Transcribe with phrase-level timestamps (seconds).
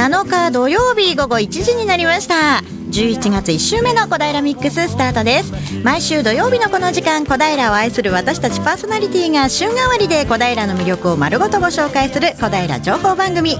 [0.00, 2.62] 7日土曜日午後1時になりました。
[2.90, 5.52] 11月1週目の小平ミックススタートです。
[5.84, 13.58] 毎週土曜日のこの時間小平を愛する私たちパーソナリティが週替わりで小平の魅力を丸ごとご紹介する小平情報番組。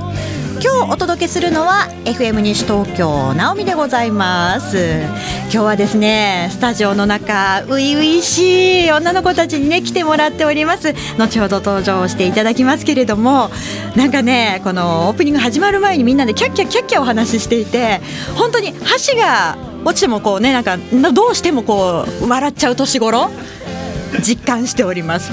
[0.63, 5.01] 今日お届けするのは FM 西東京直美でございます。
[5.45, 10.93] 今日はですねスタジオの中初々しい女の子たちにね来てもらっております。
[11.17, 13.49] 後ほど登場していただきますけれども
[13.97, 18.03] なんかねこのオープニング始まる前にみんなでキャッキャキャッキャお話ししていて
[18.37, 19.57] 本当に箸が
[19.87, 20.77] 落ちてもこうねなんか
[21.13, 23.31] どうしてもこう笑っちゃう年頃
[24.19, 25.31] 実感しております。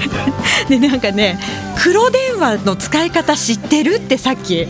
[0.68, 1.38] でなんかね
[1.82, 4.68] 黒電話の使い方知ってるってさっき。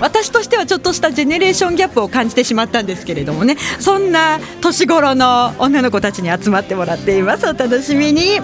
[0.00, 3.56] 私としてはちょっとしたジェネレーションギャップを感じてしまったんですけれどもね。
[3.80, 7.46] そんな年頃の女の子たちに集まってもらっています。
[7.46, 8.36] お楽しみに。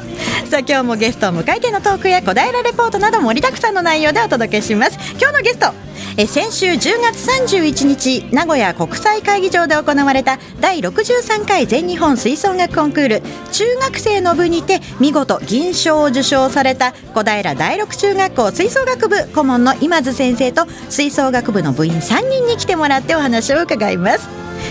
[0.51, 4.99] さあ今日もゲストを迎えてのトークや小平レポートなど盛りだくさんの内容でお届けします。
[5.13, 5.73] 今日のゲスト
[6.17, 13.23] え先週10月31日名古屋国際会議場で行われた第63回全日本吹奏楽コンクール。
[13.51, 24.29] 中学生の部にて見事銀賞を受賞された小平第六中学校吹奏楽部顧問の今津先生と吹奏楽部の部員3人に来てもらってお話を伺います。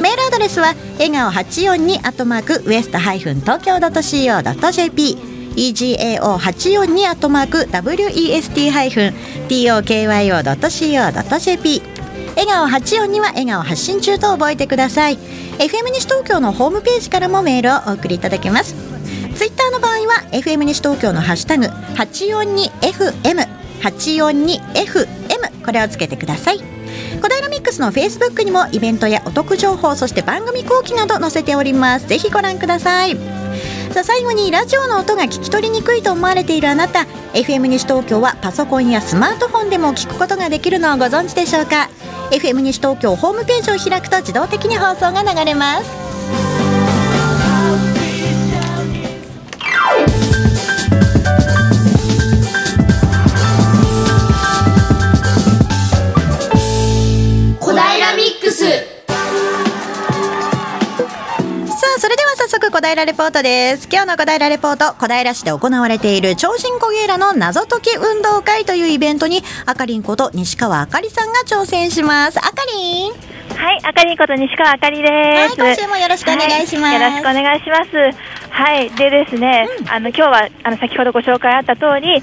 [0.00, 5.16] メールアドレスは笑顔842アットマークウエストハイフン東京 .co.jp
[5.56, 9.06] egao842 アットマーク west ハイフン
[9.48, 11.97] tokyo.co.jp
[12.36, 15.18] 笑顔842は笑顔発信中と覚えてください。
[15.58, 18.74] FM 西東京のホームページからもメールをお送りいただけます。
[19.34, 23.46] ツイッターの場合は FM 西東京のハッシュタグ 842FM
[23.82, 26.58] 842FM これをつけてください。
[26.58, 32.06] 小平ミックスのフェイスブックにもイベントやお得情報そして番組後期など載せております。
[32.06, 33.16] ぜひご覧ください。
[33.92, 37.06] さあ最後にラジオの音が聞き取りにくいと思われているあなた。
[37.32, 41.88] FM 西東京はパソコンやスマートフォンでも聞くことができるのをご存知でしょうか
[42.30, 46.57] ？FM 西東京ホームページを開くと自動的に放送が流れます。
[62.88, 75.10] 平レポートです今日の小平レポート小平市で行われている超人コゲーラの謎解き運動会というイベントにあかりんこと西川あかりさんが挑戦しますあかりんはい、あかりんこと西川あかりです。
[75.10, 77.90] はい今週もよろしくお願いしますはよろしくお願いします。
[78.50, 82.22] はい、でですね、あの今日はあの先ほどご紹介あった通り。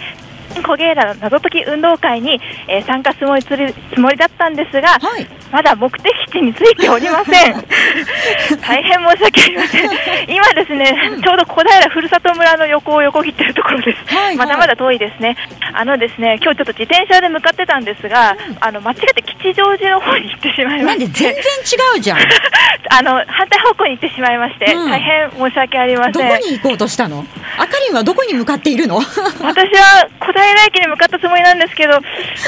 [0.64, 7.54] コゲーラの謎解き運動会に、えー参加すもりつるつもりだったんですが、はいまだ目的地についておりません。
[8.62, 9.90] 大変申し訳ありません。
[10.28, 14.14] 今ですね、ちょうど小平ふるさと村の横を横切ってるところです。
[14.14, 15.38] はいはいまだまだ遠いですね。
[15.74, 21.06] あのですね、今日ちょっと自転車で向かってたんですが、あの間違って吉祥寺の方に行ってしまいまして。
[21.08, 22.18] 全然違うじゃん
[22.90, 26.30] あの反対方向に行ってしまいまして、うん大変申し訳ありまどせん。
[26.30, 27.26] こに行こうとしたの？
[27.58, 28.98] あかりんはどこに向かっているの？
[29.00, 32.00] 私は小平駅に向かったつもりなんですけど、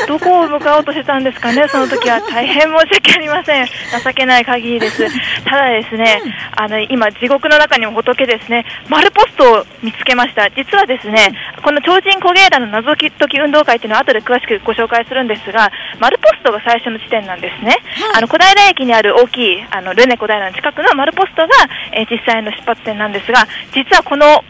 [0.08, 3.66] どこを向かおうとしてたんですかね、その時は大変申し訳ありません。
[3.66, 5.06] 情けない限りです。
[5.46, 6.22] ただですね、
[6.56, 10.50] あの今地獄の中にも仏ですね、丸ポストを見つけました。
[10.52, 11.32] 実はですね、
[11.64, 17.78] この超人コゲーラの謎解き運動会っていうのは後で詳しくご紹介するんですが、丸ポストが最初の地点なんですね。
[18.16, 21.48] あの小平駅にある大きいあのルネ小平の近くの丸ポストが、
[21.94, 24.44] えー実際の出発点なんですが、実はこの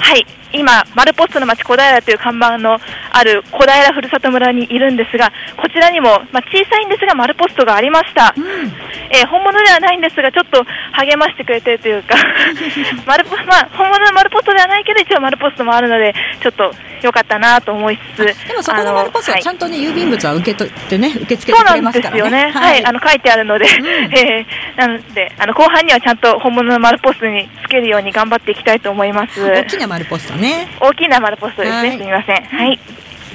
[0.00, 2.78] はい、今、丸ポストの町小平という看板の
[3.12, 8.34] ある小平ふるさと村にいるんですが、こちらにも、まあ、小さいんですが丸ポストがありました、
[9.10, 12.16] えー本物ではないんですが、ちょっと励ましてくれてるというか、
[13.06, 22.50] 丸ポまあ、本物の丸ポストではないけど、一応丸ポストもあるので、ちょっと良かったなと思いつつ、でもそこの丸ポストはちゃんとね、郵便物は受け取ってね受け付けそうてくれなんですよますからねね。
[22.52, 23.66] はい、あの書いてあるので、
[24.12, 29.44] えーなので、あの後半にはちゃんと本物の丸ポストにつけるように頑張っていきたいと思います。
[29.44, 32.42] 大きな丸ポストね大きな丸ポストですね、はいすみません。
[32.44, 32.78] はい。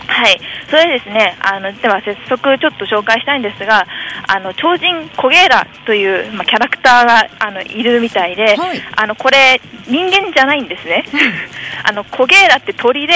[0.07, 3.85] はい、それでですね、あのでは早速ちょっと紹介したいんですが、
[4.27, 11.03] あの超人コゲーラというまあキャラクターがあのいるみたいで、はいあのこれ人間じゃないんですね。
[11.83, 13.13] あのコゲーラって鳥で、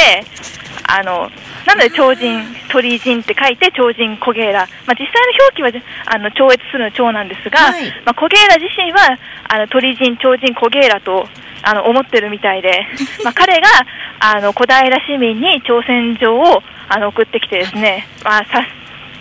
[0.88, 1.32] あの
[1.66, 4.68] なので超人鳥人って書いて超人コゲーラ。
[4.86, 5.72] まあ実際の表記は
[6.08, 11.30] あの超越するの超なんですが、はいまあコゲーラ自身はあの鳥人超人コゲーラと
[11.64, 12.88] あの思ってるみたいで、
[13.24, 13.68] まあ、彼が
[14.20, 18.66] あの小平市民に挑戦状をあの送ってきてですね、まあ、さ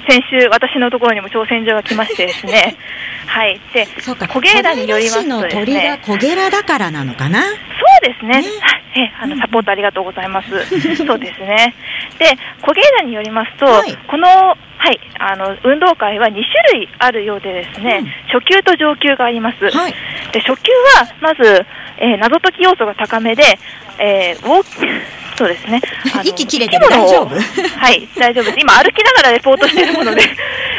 [0.08, 2.76] 先週、私のところにも挑戦状が来ましてですね、
[3.26, 7.42] はい、で、そうか小ゲラによりますとのです鳥がね、小ゲラだからなのかな？
[7.42, 8.40] そうですね。
[8.40, 10.48] ねはいえあのサポートありがとうございます。
[10.96, 11.74] そうですね。
[12.18, 12.26] で、
[12.62, 14.56] 小芸団によりますと、はいこのは
[14.90, 18.02] いあの運動会は2種類あるようでですね、
[18.32, 19.70] 初級と上級があります。
[19.70, 19.94] はい。
[20.32, 21.66] で初級はまず、
[22.00, 23.58] えー謎解き要素が高めで、
[23.98, 25.00] えー、ウォー
[25.38, 25.80] そうですね。
[26.24, 27.28] 息切れてる大丈夫？
[27.78, 28.56] はい、大丈夫です。
[28.60, 30.22] 今歩きながらレポートしているもので、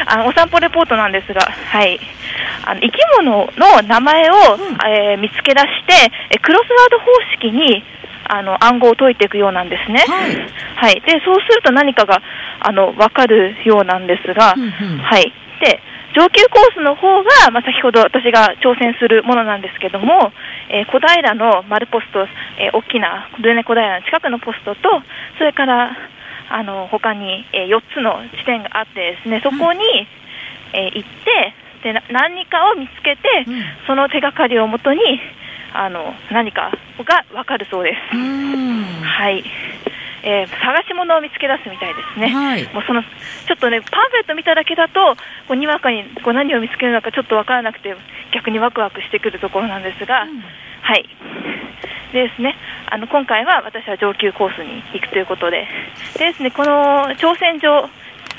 [0.06, 1.40] あのお散歩レポートなんですが、
[1.72, 1.98] はい。
[2.66, 4.34] あの生き物の名前を、
[4.86, 7.06] えー見つけ出して、えクロスワード方
[7.36, 7.82] 式に
[8.28, 10.04] あの暗号を解いていくようなんですね。
[10.06, 10.36] はい
[10.76, 11.00] はい。
[11.06, 12.20] で、そうすると何かが
[12.60, 14.66] あのわかるようなんですが、うんう
[14.96, 15.32] んはい。
[15.60, 15.80] で、
[16.14, 20.32] 上級コースの方が、まあ、先ほど私が挑戦するものなんですけども、
[20.68, 22.26] えー小平の丸ポスト、
[22.58, 24.80] えー大きなルネ小平の近くのポストと、
[25.38, 25.96] それから
[26.50, 29.80] あの他に、え4つの地点があってですね、そこに、
[30.72, 33.62] えー行ってでな何かを見つけて、うん。
[33.86, 35.00] その手がかりをもとに
[35.72, 38.16] あの何かが分かるそうです。
[39.02, 39.44] はい、
[40.22, 42.28] えー探し物を見つけ出すみたいですね。
[42.28, 45.16] はいもうそのちょっとねパンフレット見ただけだと
[45.48, 47.96] こうにわかにこう何を見つけるのかちょっとわからなくて
[48.32, 50.26] 逆にワクワクしてくるところなんですが、
[50.82, 51.08] はい。
[52.12, 52.56] でですね、
[52.86, 55.66] あの今回は私は上級コースに行くということで、
[56.18, 57.88] でですねこの挑戦状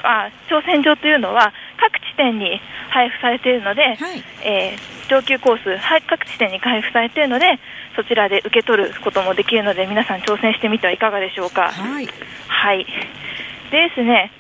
[0.04, 2.60] あ挑戦状というのは各地点に
[2.90, 4.24] 配布されているので、はい。
[4.44, 7.60] えー上級コース、はい各地点に配布されているので、
[7.98, 11.70] そちらで受け取ることもできるので、皆さん挑戦してみてはいかがでしょうか。
[11.70, 12.08] はい。
[12.48, 12.86] はい。
[13.72, 14.32] でですね、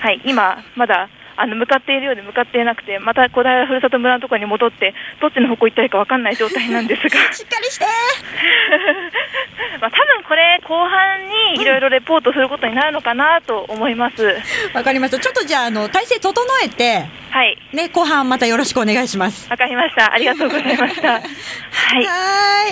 [0.00, 1.08] はい、今、まだ、
[1.38, 7.84] あの、向かっているようで向かっていなくて、また小平ふるさと村のところに戻って、どっちの方向行ったらいいか分かんない状態なんですが、しっかりして。
[9.80, 14.36] まあ、多分これ、後半にいろいろレポートすることになるのかなと思います。
[14.74, 15.20] わかりました。
[15.20, 16.32] ちょっとじゃあ、あの、体勢整
[16.64, 17.58] えて、はい。
[17.72, 19.48] ね、後半またよろしくお願いします。
[19.50, 20.12] わかりました。
[20.12, 21.12] ありがとうございました。
[21.12, 21.20] はい。
[21.20, 22.12] は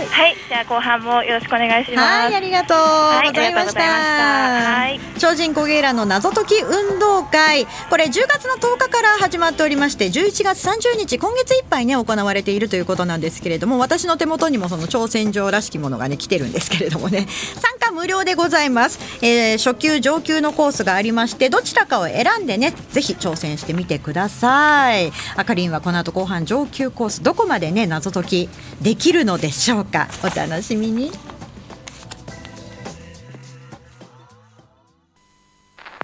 [0.00, 0.06] ーい。
[0.06, 0.36] はい。
[0.48, 2.08] じゃあ後半もよろしくお願いします。
[2.08, 3.82] はい、ありがとうはいございました。
[3.82, 17.26] はい超人コゲーラの謎解き運動会、これ10月の10日から始まっておりまして、11月30日、今月いっぱいね、行われているということなんですけれども、私の手元にもその挑戦状らしきものがね、来てるんですけれどもね、
[17.56, 18.98] 参加無料でございます。
[19.22, 24.45] えー初級、上級のコースがありまして、どちらかを選んでね、ぜひ挑戦してみてください。
[24.48, 28.48] あかりんはこの後後半上級コース、どこまでね、謎解き
[28.81, 30.08] できるのでしょうか？
[30.22, 31.10] お楽しみに。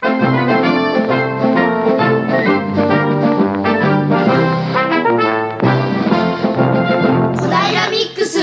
[0.04, 0.08] 小
[7.48, 8.38] 平ミックス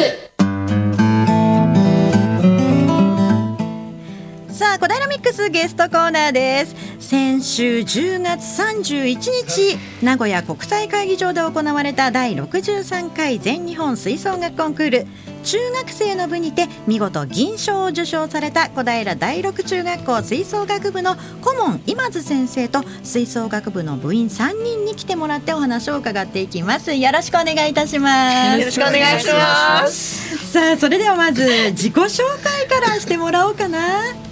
[4.58, 6.76] さあ小平ミックスゲストコーナーです
[7.10, 15.08] 先週10月31日名古屋国際会議場で行われた第63回全日本吹奏楽コンクール。
[15.44, 26.94] 中学生の部にて見事銀賞を受賞された小平第六中学校吹奏楽部の顧問今津先生と吹奏楽部の部員3人に来てもらってお話を伺っていきます。
[26.94, 28.60] よろしくお願いいたします。
[28.60, 30.52] よろしくお願いします。
[30.52, 34.29] さあそれではまず自己紹介からしてもらおうかな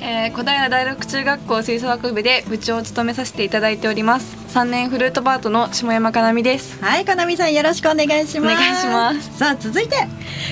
[0.00, 4.36] えー、小平第六中学校吹奏楽部で部長を務めさせていただいております。
[4.54, 6.82] 3年フルートパートの下山かなみです。
[6.82, 8.54] はい、かなみさんよろしくお願いします。
[8.54, 9.38] お願いします。
[9.38, 9.96] さあ、続いて、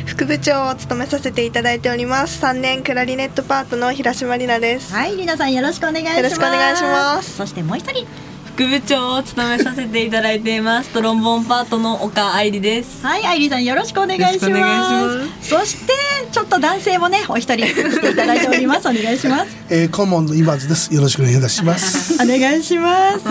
[0.04, 2.44] 副部長を務めさせていただいております。
[2.44, 4.92] 3年クラリネットパートの平島里奈です。
[4.92, 6.16] はい、りなさんよろしくお願いします。
[6.16, 7.36] よろしくお願いします。
[7.36, 8.06] そしてもう一人、
[8.56, 15.10] 副部長を務めさせていただいていますトロンボーンパートの岡愛理ですはい、あいりさんよろしくお願いしま
[15.42, 15.48] す。
[15.50, 15.92] そして、
[16.32, 18.88] ちょっと男性もね、お一人来ていただいております。
[18.88, 19.56] お願いします。
[19.68, 20.92] えー、顧問の今津です。
[20.94, 22.14] よろしくお願いいたします。
[22.14, 23.26] お願いします。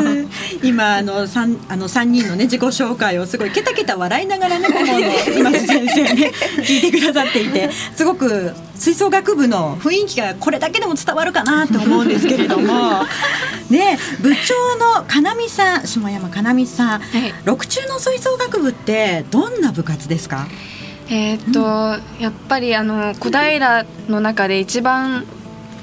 [0.62, 5.08] 今あの三あの三人のね自己紹介をすごいケタケタ笑いながらね顧問の
[5.40, 13.04] 今津先生ね聞いてくださっていてすごく吹奏楽部の雰囲気がこれだけでも伝わるかなと思うんですけれども。
[13.70, 17.34] ね部長のかなみさん下山かなみさん、はい。
[17.46, 20.48] 六中の吹奏楽部ってどんな部活ですか？
[21.10, 25.26] えーっと、やっぱりあの小平の中で一番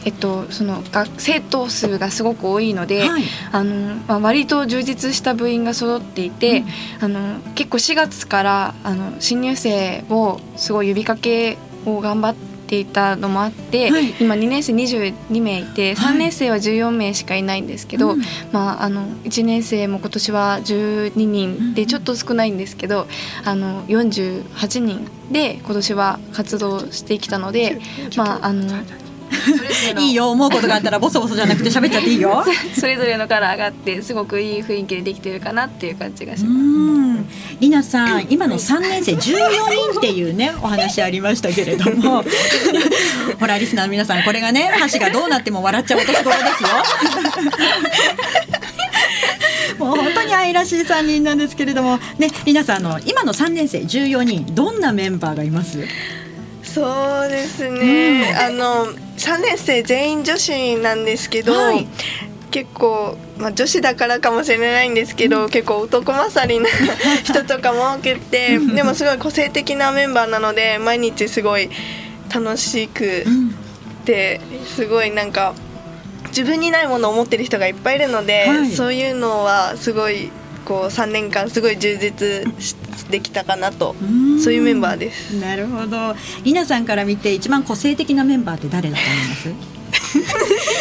[0.04, 3.22] えっと、その学生徒数がすごく多いので、はい。
[3.52, 6.64] あのまあ、割と充実した部員が揃っていて、
[7.00, 11.56] あの結構4月からあの新入生をすごい呼びかけ
[11.86, 14.14] を頑張ってていたのもあって、はい。
[14.18, 18.16] 今2年生22名いて3年生は14名しかいないんですけど、
[18.50, 23.06] まあ、あの1年生も今年は12人でちょっと少ないんですけど、
[23.44, 27.78] あの48人で今年は活動してきたので、
[28.16, 28.64] まあ、あの
[29.98, 32.44] いいよ思うことがあったらボソボソじゃなくて喋っちゃっていいよ。
[32.78, 36.58] それぞれのカラーがあってすごくいい雰囲気でできてるかなっていう感じがしうます。
[36.60, 37.28] ん。
[37.60, 42.24] りなさん今の3年生14人っていうねお話ありましたけれども。
[43.38, 46.68] ほらリスナーの皆さんこれがね箸がどうなっても笑っちゃうお年頃ですよ。
[49.78, 51.98] もう本当に愛らしい3人なんですけれども。
[52.18, 55.78] ねりなさんあの今の3年生14人どんなメンバーがいます？
[56.74, 61.86] そうですね、あの3年生全員女子なんですけど、はい。
[62.50, 66.68] 結構、まあ、女子だからかもしれないんですけど、結構男勝りな
[67.24, 71.70] 人とかも多くてでもすごい個性的なメンバーなので毎日すごい
[72.32, 73.24] 楽しく
[74.04, 75.54] てすごいなんか
[76.28, 78.70] 自分にないものを持ってる人がいっぱいいるので、はい。
[78.70, 80.30] そういうのはすごい
[80.64, 82.74] こう3年間すごい充実し
[83.10, 83.94] できたかなと
[84.42, 85.32] そういうメンバーです。
[85.40, 86.14] なるほど
[86.44, 89.82] りなさんから見て一番個性的なメンバーって誰だと思います？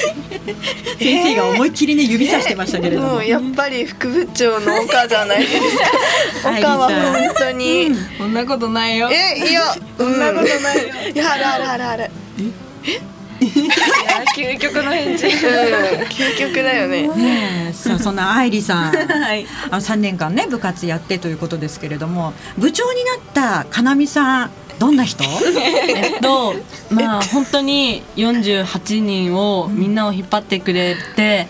[0.99, 5.77] 先生が思いっきりね指さしてましたけれどももうやっぱり副部長の岡じゃないです
[6.43, 6.49] か？
[6.59, 7.91] 岡は本当に。
[8.17, 10.93] そんなことないよえいやそんなことないよ。
[11.13, 12.03] いやあるあるあるある。
[12.85, 12.99] いや
[14.35, 15.27] 究極の返事。
[15.27, 17.07] うん究極だよね。
[17.07, 18.93] ねえさあそんな愛理さん。
[18.93, 19.45] はい。
[19.71, 25.23] あ3年間ね部活やってということですけれども部長になったかなみさんどんな人？
[25.23, 26.55] えっと
[26.91, 31.47] まあ本当に48人をみんなを引っ張ってくれて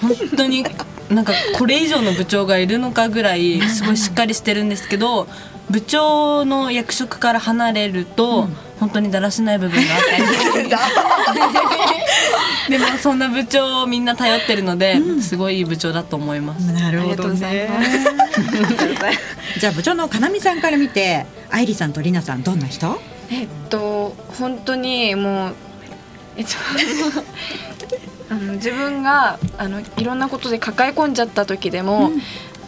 [0.00, 0.64] 本当に
[1.10, 5.28] なんかこれ以上の部長がいるのかぐらいすごいしっかりしてるんですけど
[5.70, 8.48] 部長の役職から離れると
[8.82, 10.68] 本当にだらしない部分があったりする
[12.68, 16.62] でもそんな部長をみんな頼ってるのですごいいい部長だと思います。
[16.72, 17.90] なるありがとうございます。
[19.60, 23.00] じゃあ部長のかなみさんから見て愛理さんとりなさんどんな人？
[23.30, 25.54] えっと本当にもう
[26.36, 26.50] えっと
[28.30, 32.10] あの自分があのいろんなことで抱え込んじゃった時でも、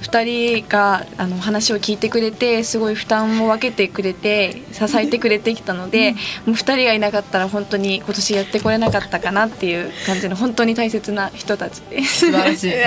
[0.05, 6.13] 二人があの話を聞いてくれてすごい負担を分けてくれて支えてくれてきたので、
[6.45, 12.27] もう二人がいなかったら本当に今年やってこれなかったかなっていう感じの本当に大切な人たちです。
[12.27, 12.73] 素晴らしい。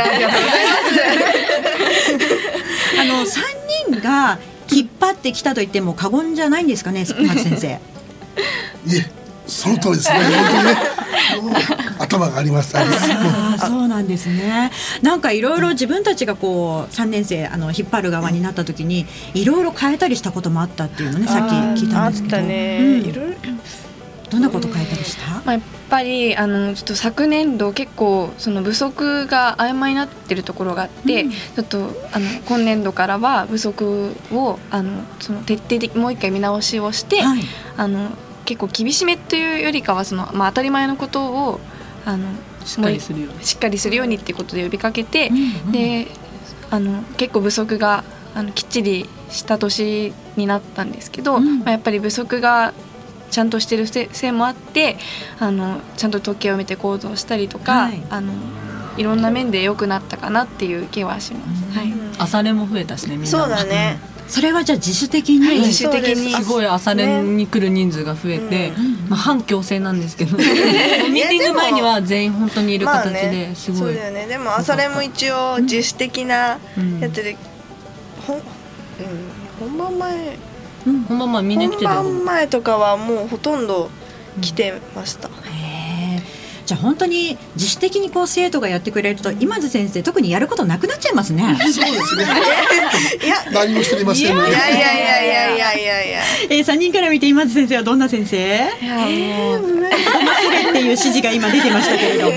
[2.99, 3.25] あの3
[3.89, 4.37] 人が
[4.71, 7.67] 引っ張ってきたと言っても過言じゃないんですかね松先生。
[7.67, 7.79] い
[8.95, 9.09] え
[9.47, 10.19] その通りですね。
[10.19, 10.77] 本当にね
[11.99, 12.75] 頭があります
[13.59, 14.71] そうなんですね。
[15.01, 22.37] なんかいろいろ自分たちがこう三年生あの引っ張る側になった時にいろいろ変えたりしたこともあったっていうのねさっき聞いたあっんですけど。
[22.37, 22.79] たね。
[22.81, 23.37] うんいろいろ。
[24.29, 25.35] どんなこと変えたりした？
[25.35, 37.41] まあ、やっぱりあのちょっと昨年度結構その不足が曖昧になってるところがあって、ちょっとあの今年度からは不足をあのその徹底的にもう一回見直しをして、はい。
[37.77, 38.09] あの
[38.43, 41.61] 結構厳しめというよりかはその、まあ、当たり前のことを
[42.07, 42.29] あの
[42.65, 43.43] しっかりするように。
[43.43, 46.07] しっかりするようにっていうことで呼びかけて、うんで
[46.69, 48.03] あの結構不足が
[48.35, 52.73] あのきっちりした年になったんですけど、うんまあ、やっぱり不足が
[53.31, 54.97] ちゃんとしてるせせいもあって
[55.39, 58.33] あのちゃんと時計を見て行動したりとか、はいい、あの
[58.97, 61.77] いろんな面で良くなったかなっていう気はします。
[61.77, 63.27] はい朝練も増えたしねみんな。
[63.27, 63.99] そうだね。
[64.27, 66.31] それはじゃあ自主的に、はい自主的に。
[66.31, 68.71] すごい朝練に来る人数が増えて、
[69.09, 74.27] まあ、反強制なんですけど ミーティング前には全員本当にいる形ですごい、そうだよね。
[74.27, 76.59] でも朝練も一応自主的な
[76.99, 77.37] やつで、
[78.25, 78.43] ほん、うん、
[79.59, 80.37] 本番前。
[81.07, 82.03] 本番前みんな来てたよ。
[82.03, 83.89] 本番前とかはもうほとんど
[84.41, 85.29] 来てました。
[86.67, 91.57] じゃあ本当に自主的にこう生徒がやってくれると今津先生特にやることなくなっちゃいますね。
[91.63, 92.25] そうですね
[93.23, 96.19] いや何もしておりませんのでいやいやいやいやいやいやいや。
[96.49, 98.35] えー、3人から見て今津先生はどんな先生？
[98.37, 98.39] い
[98.85, 99.81] やもう忘
[100.51, 102.33] れっていう指示が今出てましたけれども。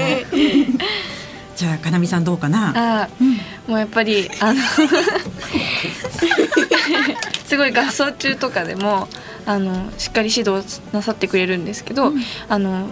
[1.56, 3.02] じゃあかなみさんどうかな。
[3.02, 4.60] あーもうやっぱりあの
[7.46, 9.08] すごい合奏中とかでも
[9.44, 12.12] あのしっかり指導なさってくれるんですけど、
[12.48, 12.90] あの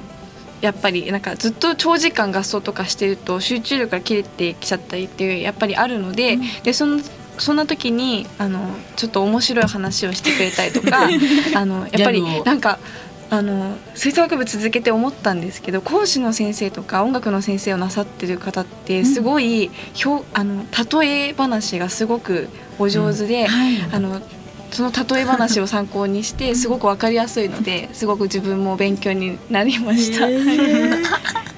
[0.61, 7.01] やっぱりなんかずっと長時間合奏とかしてると集中力が切れてきちゃったりっていうやっぱりあるので、でその
[7.39, 8.61] そんな時にあの
[8.97, 11.09] ちょっと面白い話をしてくれたりとか
[11.55, 12.79] あのやっぱりなんか
[13.31, 19.71] あの吹奏楽部続けて思ったんですけど講師の先生とか音楽の先生をなさってる方ってすごい、
[20.05, 20.65] 表あの
[21.01, 22.49] 例え話がすごく
[22.79, 23.77] お上手で、はい。
[23.93, 24.21] あの
[24.71, 30.29] その例え話を参考にしてすごくわかりやすいのですごく自分も勉強になりました。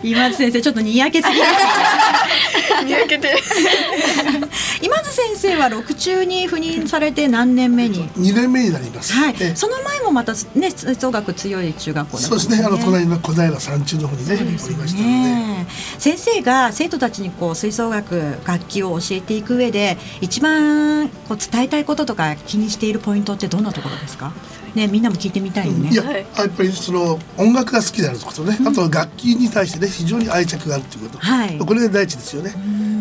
[0.02, 1.36] 今津先生ちょっとにやけすぎ
[2.86, 3.36] にやけて
[4.80, 9.12] 今津先生は六中に赴任されて何年目に？2年目になります。
[9.12, 9.34] はい。
[9.38, 9.52] ええ。
[9.54, 12.66] その前もまたね吹奏楽強い中学校だったんそうですね。
[12.66, 14.92] あの隣の小平山中の方にね、おりましたので。
[15.02, 15.66] ね。
[15.68, 24.32] え先生が生徒たちにこう吹奏楽楽器を教えていく上で一番こう伝えたいこととか気にしているポイントってどんなところですか？
[24.74, 25.90] ねみんなも聞いてみたいよね。
[25.90, 31.58] いや、やっぱりその音楽が好きであることね、あとは楽器に対してね非常に愛着があるということ、はい。
[31.58, 32.54] これが第一ですよね。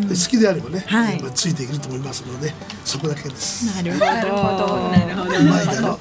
[0.08, 1.22] で好きであればね、はい。
[1.34, 2.52] ついていけると思いますので、
[2.84, 3.76] そこだけです。
[3.76, 4.06] なるほど。
[4.06, 5.38] なるほど。
[5.38, 5.98] うまいだろ。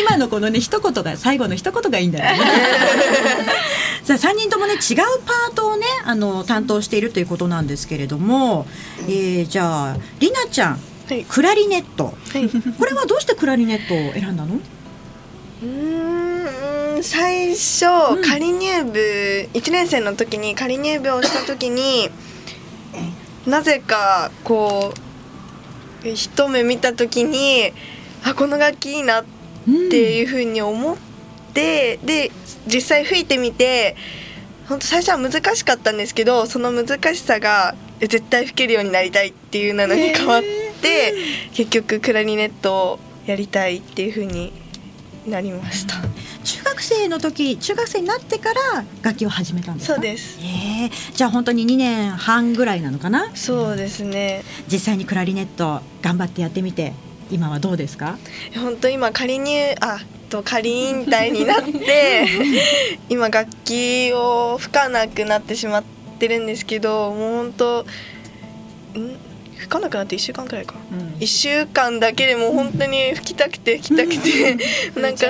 [0.00, 2.44] 今のこのね一言が最後の一言がいいんだよね。
[4.04, 4.78] さあ3人ともね違う
[5.26, 8.66] パートをねあの担当しているということなんですけれども、
[9.02, 10.80] えー、じゃありなちゃん、はい
[11.28, 12.06] クラリネット。
[12.06, 12.48] はい。
[12.78, 14.56] これはどうしてクラリネットを選んだの？
[14.56, 17.86] うーん最初、
[18.28, 18.98] 仮入部
[19.54, 22.10] 1年生の時に仮入部をした時に
[23.46, 24.92] なぜかこ
[26.04, 27.72] う一目見た時に
[28.24, 29.24] あこの楽器いいなっ
[29.90, 30.96] ていうふうに思っ
[31.54, 32.30] て、で
[32.66, 33.96] 実際吹いてみて
[34.68, 40.42] 本当最初は難しかったんですけどその難しさがえ絶対吹けるようになりたいっていうのに変わっ
[40.80, 41.14] て、
[41.54, 44.52] 結局クラリネットをやりたいっていうふうに
[45.26, 45.94] なりました。
[46.44, 49.94] 中学生の時中学生になってから楽器を始めたんですか？
[49.96, 50.38] そうです。
[50.40, 50.90] えー。
[51.14, 53.30] じゃあ本当に2年半ぐらいなのかな？
[53.34, 54.42] そうですね。
[54.72, 56.94] 実際にクラリネット頑張ってやってみて
[57.30, 58.16] 今はどうですか？
[58.54, 59.98] 本当今仮入あ
[60.30, 62.26] と仮引退になって
[63.10, 67.86] 今楽器を吹かなくなってしまっててるんですけどもう本当ん？
[69.58, 70.74] 吹かなくなって1週間くらいか、
[71.20, 74.56] 1週間だけでもう本当に吹きたくて吹きたくて。
[75.00, 75.26] なんか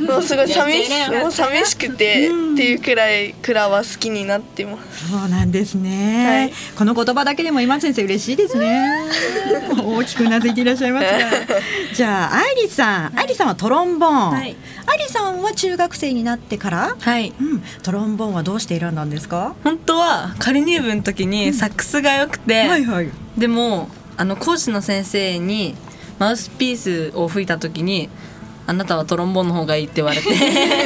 [0.00, 5.10] もうすごい寂しもう寂しくてっていうくらいクラは好きになってます。
[5.10, 6.52] そうなんですね、はい。
[6.76, 9.00] この言葉だけでも今先生嬉しいですね。
[9.84, 11.18] 大きくうなずいていらっしゃいますが。
[11.94, 13.18] じゃあ愛理さん。
[13.18, 14.56] 愛理さんはトロンボーン、はい。
[14.86, 17.32] 愛理さんは中学生になってから、はい。
[17.40, 19.54] うん、トロンボーンはどうして選んだんですか？
[19.64, 25.74] 本当は仮入部の時にサックスが良くて、はいはいでもあの講師の先生に
[26.18, 28.08] マウスピースを吹いた時に
[28.66, 30.28] 「あなたはトロンボーンの方がいい」って言われて。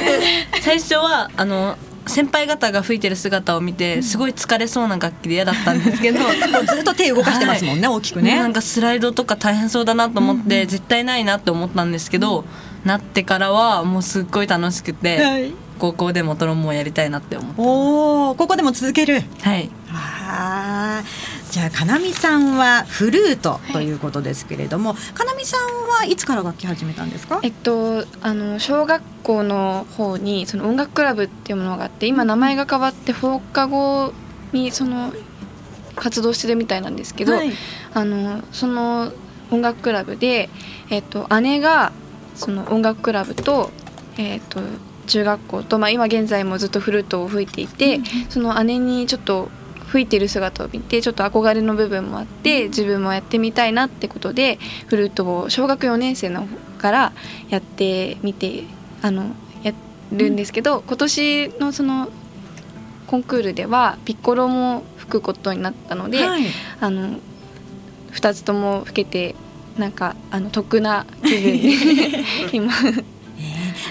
[0.62, 1.76] 最初はあの
[2.08, 6.20] 先輩方が吹いてる姿を見てすごい疲れそうな楽器で嫌だったんですけど
[6.66, 8.36] ずっと手動かしてますもんね、大きくね。
[8.36, 12.44] なんかスライドとか大変そうだなと思って、絶対ないなって思ったんですけど、
[12.84, 15.52] なってからはもうすっごい楽しくて、はい。
[15.78, 19.22] 高校でもトロンボーンやりたいなって思っておおここでも続ける。
[19.42, 19.70] はい。
[19.92, 27.40] あーじゃあかなみさんはフルートということですけれども、かなみさんはいつから楽器始めたんですか？
[27.42, 34.12] えっとあの小学校の方にその音楽クラブっていうものがあって今名前が変わって放課後
[34.52, 35.12] にその
[35.96, 37.52] 活動してるみたいなんですけど、はい。
[37.94, 39.12] あのその
[39.50, 40.50] 音楽クラブで、
[40.90, 41.92] えっと、姉が
[42.34, 43.70] その音楽クラブと,、
[44.18, 44.60] えっと
[45.06, 49.48] 中学校と、まあ、今現在もずっとフルートを吹いていて、その姉にちょっと
[49.88, 56.46] 吹いてる姿を見てちょっと憧れの部分もあって自分もやってみたいなってことでフルートを小学4年生の
[56.78, 57.12] から
[57.48, 58.64] やってみて
[59.02, 59.72] あのや
[60.12, 62.08] るんですけど、今年のその
[63.06, 66.42] コンクールではピッコロも吹くことになったので、はい。
[66.80, 67.18] あの
[68.12, 69.34] 2つとも吹けて
[69.78, 72.72] なんかあの得な気分で今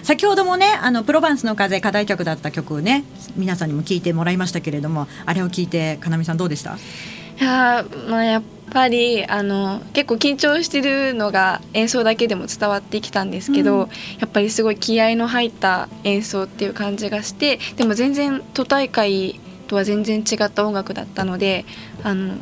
[0.08, 3.04] 先ほどもねあのプロバンスの風課題曲だった曲をね
[3.36, 6.78] 皆さんにも聞いてもらいましたけれどもあれを聞いてかなみさんどうでした？
[6.78, 13.89] いやーまあやっぱりあの結構緊張してるのが演奏だけでも伝わってきたんですけど、
[14.20, 21.65] やっぱりすごい気合いの入った演奏っていう感じがしてでも全然都大会とは全然違った音楽だったので
[22.04, 22.36] あの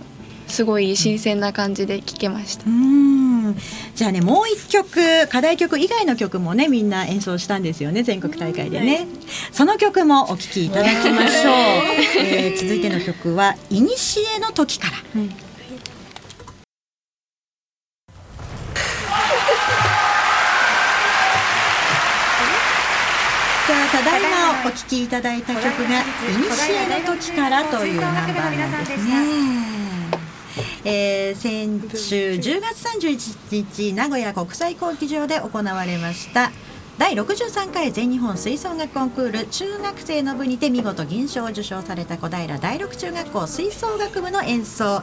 [0.47, 2.65] すごい新鮮な感じで聴けました。
[2.67, 2.69] う。
[2.69, 3.34] ん
[3.95, 9.07] じゃあねもう一曲課題曲以外の曲もねみんな演奏したんですよね全国大会でね、
[9.51, 11.53] その曲もお聴きいただきましょう、
[12.23, 14.93] えー続いての曲は「いにしえの時から」
[23.65, 29.74] さあただいまお聴きいただいた曲が「いにしえの時から」というナンバーなんですね。
[30.83, 36.51] えー先週10月31日名古屋国際交機場で行われました
[36.97, 45.01] 第63回全日本吹奏楽コンクール中学生の部にて見事銀賞を受賞された小平第六中学校吹奏楽部の演奏。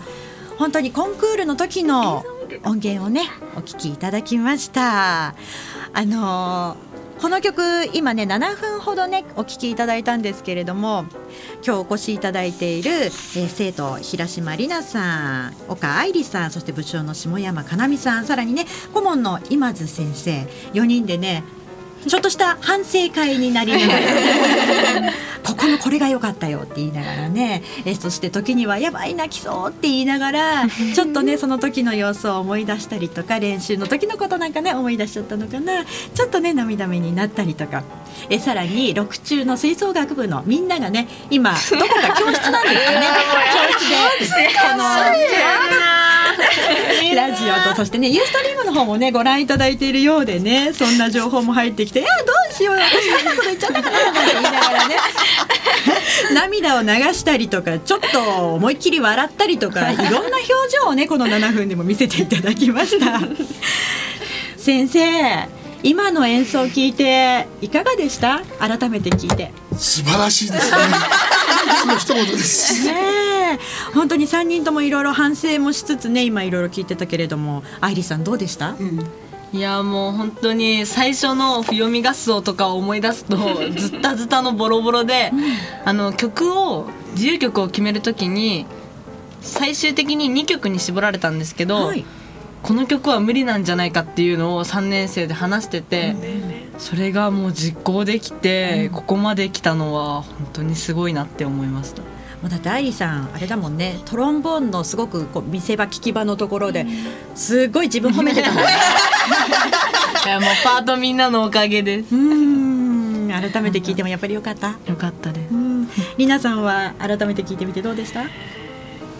[0.58, 2.24] 本当にコンクールの時の
[2.64, 3.22] 音源をね
[3.56, 5.28] お聞きいただきました。
[5.28, 6.91] あのー
[7.22, 7.62] この曲
[7.94, 11.04] 今ね7分ほどねお聴きいただいたんですけれども
[11.64, 20.40] 今日お越しいただいている、えー生徒平島里奈さん岡愛理さんそして部長の下山かなみさんさらにね顧問の今津先生
[20.72, 21.44] 4人でね
[22.08, 25.12] ちょっとした反省会になりながら
[25.44, 35.84] ここのこれが良かったよって言いながらねえそして時にはやばい泣きそうって言いながらちょっとねその時の様子を思い出したりとか練習の時のことなんかね思い出しちゃったのかな。
[35.84, 37.82] ちょっとね涙目になったりとか。
[38.28, 43.06] えさらに6中の吹奏楽部のみんながね今どこか教室なんですかね。
[44.18, 44.84] 教室でこの
[47.14, 54.96] ラジオとそしてねユーストリームの方もねご覧いただいているようでねそんな情報も入ってきていやどうしよう私変なこと言っちゃったかななんて言いながらね。
[56.34, 59.96] 涙を流したりとかちょっと思いっきり笑ったりとかい。
[59.96, 60.46] ろんな表
[60.82, 63.20] 情をねこの7分でも見せていただきました。
[64.56, 65.48] 先生
[65.82, 68.40] 今の演奏を聞いていかがでした？
[68.60, 69.50] 改めて聞いて。
[69.76, 70.76] 素晴らしいですね。
[71.80, 72.92] その一言ですね
[73.54, 73.58] え。
[73.92, 78.76] 本当に3人ともいろいろ反省もしつつね今いろいろ聞いてたけれども愛理さんどうでした、
[79.52, 83.36] いやもう本当に最初の「読み合奏」とかを思い出すと
[83.76, 85.30] ズッタズタのボロボロで、
[85.84, 88.66] あの曲を自由曲を決めるときに
[89.42, 92.04] 最終的に2曲に絞られたんですけど、はい。
[92.62, 96.14] この曲は無理なんじゃないかっていうのを3年生で話してて、
[96.78, 102.02] それがもう実行できて、ここまで来たのは本当にすごいなって思いました。
[102.42, 104.00] もうだって愛理さんあれだもんね。
[104.04, 106.84] トロンボーンのすごくこう見せ場聞き場のところで
[107.36, 108.68] すごい自分褒めてたもんね。
[110.26, 112.02] いやもうパートみんなのおかげで。
[112.02, 112.14] す。
[112.14, 112.22] うー
[113.28, 113.28] ん。
[113.52, 114.74] 改めて聞いてもやっぱりよかった。
[114.86, 115.52] よかったです。
[115.52, 115.56] う。
[115.56, 115.88] ん。
[116.18, 118.22] りなさんは改めて聞いてみてどうでした？
[118.24, 118.28] い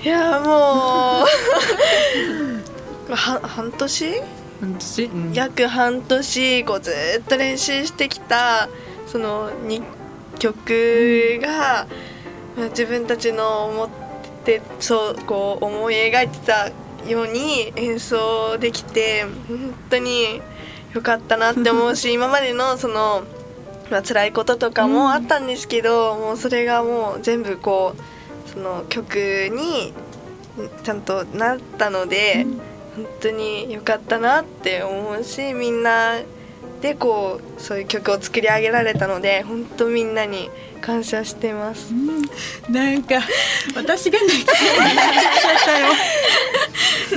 [0.05, 1.25] やも
[3.09, 3.13] う。
[3.15, 4.21] は半年？
[4.79, 5.33] 私、うん。
[5.33, 8.69] 約半年こうずっと練習してきた
[9.07, 9.81] その2
[10.39, 11.87] 曲が、まあ
[12.57, 13.89] 自分たちの思っ
[14.45, 16.69] てそうこう思い描いてた
[17.09, 20.41] ように演奏できて本当に
[20.95, 23.23] 良かったなって思うし 今までのその、
[23.91, 29.17] まあ辛いこととかもあったんですけど、もうそれがもう全部こうその曲
[29.51, 29.93] に
[30.83, 32.47] ちゃんとなったので。
[32.95, 36.21] 本当に良かったなって思うしみんな
[36.83, 41.93] でこうそういう曲を作り上げられたので本当みんなに感謝してます。
[42.69, 43.21] なんか
[43.77, 45.05] 私が泣きそうになっ
[45.65, 45.87] たよ。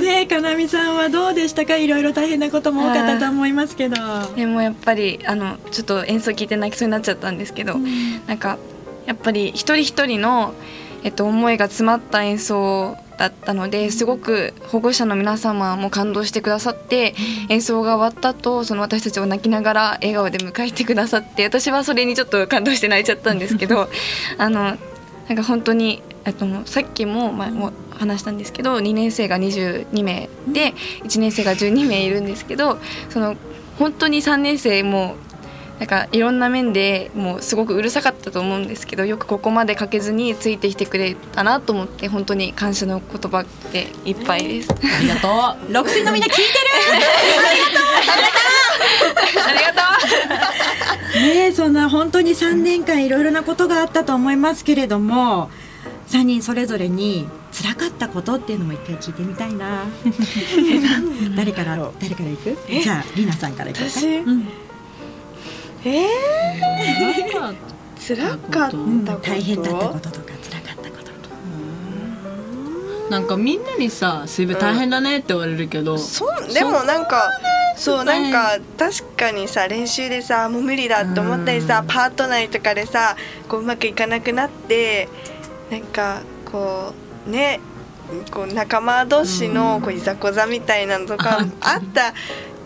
[0.02, 1.76] ねえかなみさんはどうでしたか？
[1.76, 3.96] いろいろ大変なことも多かったと思いますけど。
[4.36, 7.76] でもやっぱりあのちょっと演奏聞いて泣きそうになっちゃったんですけど、
[8.28, 8.58] なんか
[9.04, 10.54] やっぱり一人一人の、
[11.06, 17.14] えっと、思いが詰まった演奏だったのですごく保護者の皆様も感動してくださって
[17.48, 23.88] 演奏が終わった後その私たちを泣きながら笑顔で迎えてくださって私はそれにちょっと感動して泣いちゃったんですけど
[24.36, 24.76] あの
[25.28, 33.36] なんか本当にえっとさっきも,、まあ、もう話したんですけど2年生が22名で1年生が12名いるんですけどその
[33.78, 35.14] 本当に3年生も
[35.78, 44.70] なんかいろんな面でもうすごくうるさかったと思うんですけどよくここまでかけずについてきてくれたなと思って本当に感謝の言葉でいっぱいです。
[44.72, 45.28] ありがと
[45.68, 45.72] う。
[45.72, 46.42] 六水のみんな聞いて
[49.44, 49.80] ありがと
[51.14, 51.20] う。
[51.20, 55.50] るねえそんな本当に3年間いろいろなことがあったと思いますけれども
[56.08, 59.84] 3人それぞれに辛かったことっていうのも一回聞いてみたいな。
[61.36, 62.56] 誰から誰から行く？
[62.82, 63.98] じゃありなさんから行こうか。
[64.00, 64.06] 私？
[64.18, 64.48] うん
[65.86, 67.54] えー、
[67.98, 68.70] 辛かっ
[69.04, 71.06] た大変だったこととか辛かったこと
[73.10, 77.30] なんかみんなにさ水分大変だねって言われるけど、そうでもなんか
[77.76, 81.86] そうなんか確かにさ練習でさもう無理だって思ったりさ、うん。
[81.86, 83.16] パート内とかでさ
[83.48, 85.08] こううまくいかなくなって
[85.70, 86.92] なんかこ
[87.28, 87.60] うね
[88.30, 92.14] こう仲間同士のこういざこざみたいなのとかあった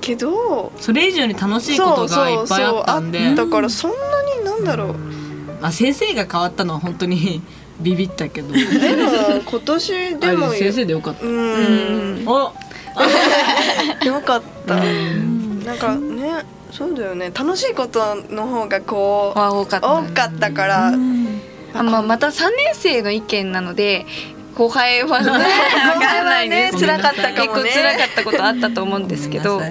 [0.00, 3.18] けどそれ以上に楽しいことがいっぱいあったんで。
[3.18, 3.96] そうそうそうあったからそんな
[4.38, 4.94] になんだろう、
[5.60, 7.42] まあ、先生が変わったのは本当に
[7.80, 8.52] ビビったけど。
[8.52, 9.10] でも
[9.44, 12.24] 今年でも先生でよかった、うん。
[12.26, 12.52] お。
[14.04, 17.30] よかった、なんかねそうだよね。
[17.34, 19.92] 楽しいことの方がこうは多かった。
[19.92, 20.92] 多かったから、
[21.74, 24.06] あまあ、また3年生の意見なので
[24.60, 27.62] 後輩はね わからないね辛かったかもね。
[27.62, 29.62] 結構辛かったことあったと思うんですけど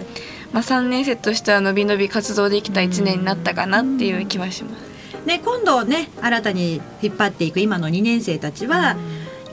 [0.52, 5.28] まあ、3年生としては伸び伸び活動できた1年になったかなっていう気はします。
[5.28, 8.98] ね、今度ね新たに引っ張っていく今の2年生たちは、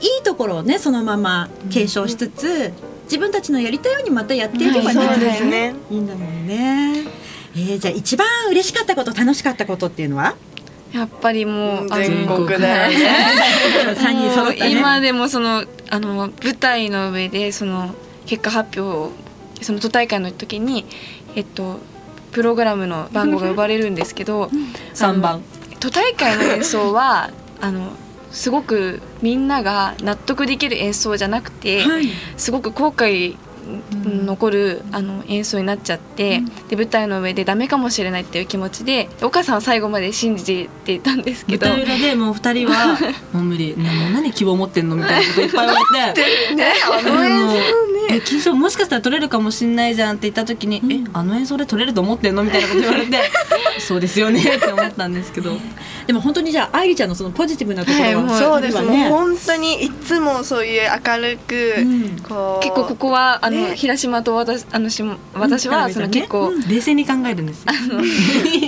[0.01, 2.73] いいところをねそのまま継承しつつ、
[3.03, 5.75] 自分たちのやりたいようにまたやっていけばね、そうですね。
[5.91, 7.03] いいんだもんね。
[7.55, 10.35] えー、じゃあ一番嬉しかったこと楽しかったことっていうのは？
[10.93, 13.05] やっぱりもう全国だよね。
[13.95, 14.71] 三人揃ったね。
[14.71, 17.93] 今でもそのあの舞台の上でその
[18.25, 19.13] 結果発表
[19.61, 20.85] その都大会の時に
[21.35, 21.79] えっと
[22.31, 24.49] プログラムの番号が呼ばれるんですけど
[24.93, 25.41] 3番。
[25.79, 27.91] 都大会の演奏はあの
[28.31, 32.09] すごくみんなが納得できる演奏じゃなくて、はい。
[32.35, 33.37] すごく後悔
[34.03, 42.97] 残るあの演奏になっちゃって、で舞台の上でダメかもしれないっていう気持ちでお母さんは最後まで信じていたんですけ舞ど台裏でもう二人は
[43.33, 46.21] もう無理、ね、もう何希望持ってんのみたいなこといっぱい言われて。
[47.37, 47.57] もう
[48.09, 53.19] え金賞もしかしたら取れるかもしんないじゃんって言った時に、えあの演奏で取れると思ってんのみたいなこと言われて
[53.79, 55.57] そうですよねって思ったんですけど。
[56.07, 62.19] でも本当にじゃあ愛理ちゃんのそのポジティブなところは、はいそうです、ね本当にいつもそういう明るく、うん。
[62.21, 62.63] こう。
[62.63, 63.75] 結構ここはあの、ね。
[63.75, 67.71] 平島と私あのしも私はその結構、冷静に考えるんですよ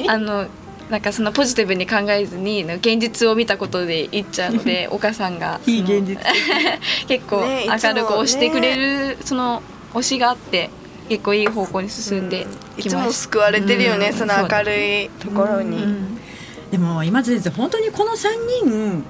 [0.09, 0.47] あの
[0.89, 9.61] なんかそのポジティブに考えずに現実を見たことで言っちゃうのでお母さんが 結構明るく押してくれる、その
[9.93, 10.69] 推しがあって
[11.09, 12.47] 結構いい方向に進んで
[12.77, 13.05] いつきました。
[13.05, 14.17] も救われてるよね、うん。
[14.17, 16.19] その明るいところに、うん。
[16.71, 18.27] でも今先生本当にこの3
[18.63, 19.03] 人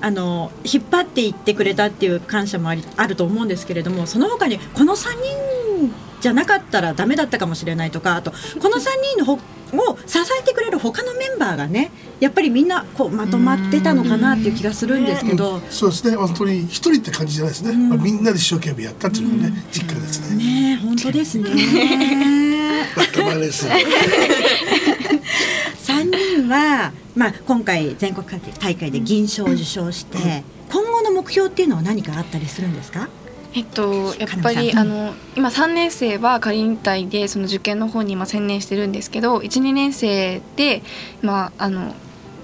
[0.00, 8.36] あの引っ張っていってくれたっていう感謝もありあると思うんですけれどもその他にこの3人じゃなかったらダメだったかもしれないとかあとこ
[8.68, 8.80] の3
[9.14, 9.38] 人のほ
[9.72, 15.60] を支えてくれる他のメンバーがねやっぱりみんなこうまとまってたのかなっていう気がするんですけど。
[15.68, 16.16] そうですね。
[16.16, 21.50] 本当に一人って感じじゃないですね、まあ、みんなで一生懸命やったっていうのがね、実感ですねねえ本当ですね。
[22.96, 23.86] 仲間です3人
[26.46, 28.26] は、まあ、今回全国
[28.58, 33.08] 大会で銀賞を受賞して今後の目標っていうのは何かあったりするんですか？
[33.54, 40.82] えっとやっぱりあの今3年生は仮引退でその受験の方に今専念してるんですけど12年生で
[41.22, 41.94] まああの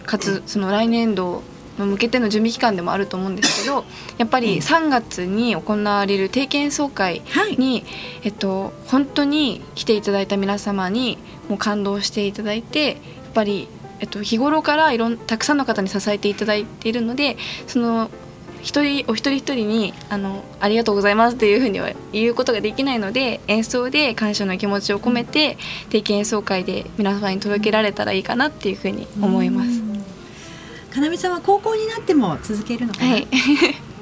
[0.07, 1.43] かつその来年度
[1.79, 3.85] の向けての準備期間でもあると思うんですけど
[4.19, 7.57] やっぱり3月に行われる定期演奏会はい。
[7.57, 7.85] に、
[8.23, 12.99] えっと、本当に来ていただいた皆様にもう感動していただいてやっ
[13.35, 13.69] ぱり、
[14.03, 17.37] えっと、日頃からいろんたくさんの方に支えていただいているので
[17.69, 18.11] その
[18.61, 25.57] 一人お一人一人にあのありがとうございますっていうふうには言うことができないので演奏で感謝の気持ちを込めて
[25.89, 29.83] 定期演奏会で皆様に届けられたらいいかなっていうふうに思います。
[30.93, 33.27] かなみさんは高校になっても続けるのかな、はい、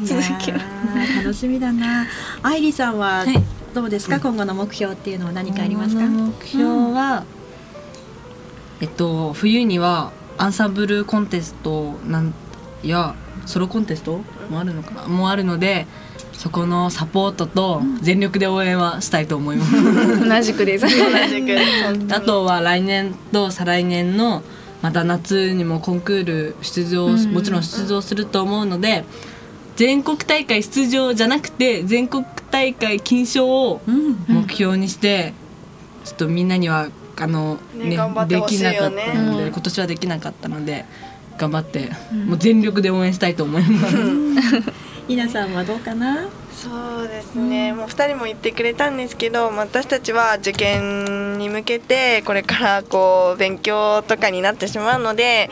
[0.02, 2.04] 続け楽しみだな
[2.42, 7.24] 愛理さんははいどうですか、今後の目標っていうのは何かありますか、目標は、
[8.80, 12.34] えっと冬にはアンサンブルコンテストなん
[12.82, 13.14] や
[13.46, 15.06] ソロコンテストもあるのかな？
[15.06, 15.86] もあるので
[16.32, 20.28] そこのサポートと全力で応援はしたいと思います。
[20.28, 20.86] 同じくです。
[20.86, 20.88] 同
[21.28, 21.58] じく。
[22.14, 24.42] あとは来年と再来年の
[24.80, 27.32] また夏にもコンクール出場、うん。
[27.32, 29.04] もちろん出場すると思うので
[29.76, 34.16] 全国大会出場じゃなくて全国大会金賞をうん。
[34.26, 35.34] 目標にして、
[36.04, 36.88] ちょっとみんなには
[37.20, 38.78] あの、ね頑張ってでほしいよね。
[38.78, 39.52] きなかったので、うん。
[39.52, 40.84] 今年はできなかったので
[41.38, 41.90] 頑張って、
[42.26, 43.96] もう全力で応援したいと思います。
[45.08, 46.28] 稲さんはどうかな？
[46.60, 55.48] そうですね、もう2人も言ってくれたんですけど私たちは受験に向けてこれからこう勉強とかになってしまうので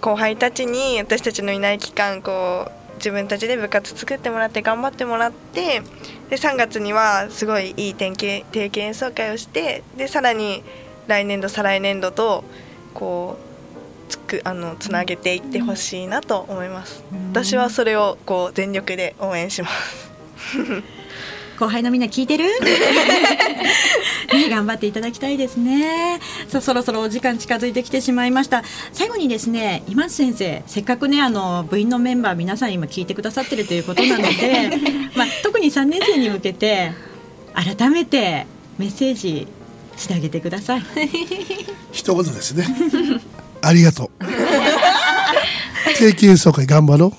[0.00, 5.82] 後輩たちに私たちのいない期間こう自分たちで部活作ってもらって頑張ってもらって
[6.30, 10.62] で3月にはすごいいい定期定期演奏会をしてでさらに
[11.06, 12.44] 来年度再来年度と
[12.94, 17.04] こうつくあのつなげていってほしいなと思います。
[17.30, 20.12] 私はそれをこう全力で応援します。
[21.58, 22.44] 後輩のみんな聞いてる？
[24.32, 26.18] ね頑張っていただきたいですね。
[26.48, 28.62] さあそろそろお時間近づいてきてしまいました。
[28.92, 34.70] 最後にですね今津先生せっかくねあの部員のメンバー皆さん今聞いてくださってるということなので
[35.14, 36.92] まあ特に3年生に向けて
[37.54, 38.46] 改めて
[38.78, 39.46] メッセージ
[39.96, 40.82] してあげてください。
[41.92, 42.66] 一言ですね。
[43.62, 44.24] ありがとう。
[45.98, 47.10] 定期演奏会頑張ろう。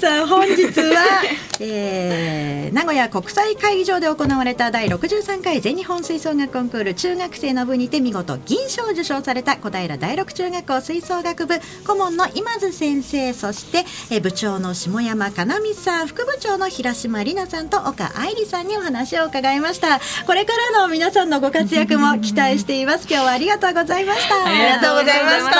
[0.00, 1.22] さあ本日は、
[1.60, 13.78] えー名古屋国際会議場で行われた第63回全日本吹奏楽コンクール中学生の部にて見事銀賞を受賞された小平第六中学校吹奏楽部顧問の今津先生そして、
[14.14, 20.00] えー部長の下山かなみさん副部長の平島里奈さんと岡愛理さんにお話を伺いました。
[20.26, 23.06] これからの皆さんのご活躍も期待しています。
[23.08, 24.46] 今日はありがとうございました。
[24.46, 25.54] ありがとうございまし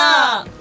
[0.45, 0.58] た。